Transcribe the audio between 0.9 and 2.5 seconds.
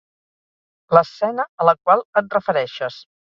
L'escena a la qual et